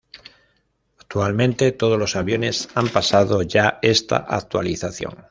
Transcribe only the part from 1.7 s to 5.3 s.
todos los aviones han pasado ya esta actualización.